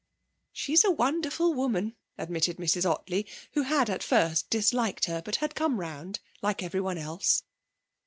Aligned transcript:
'She's 0.51 0.83
a 0.83 0.89
wonderful 0.89 1.53
woman,' 1.53 1.95
admitted 2.17 2.57
Mrs. 2.57 2.89
Ottley, 2.89 3.23
who 3.53 3.61
had 3.61 3.87
at 3.87 4.01
first 4.01 4.49
disliked 4.49 5.05
her, 5.05 5.21
but 5.21 5.35
had 5.35 5.53
come 5.53 5.79
round, 5.79 6.19
like 6.41 6.63
everyone 6.63 6.97
else. 6.97 7.43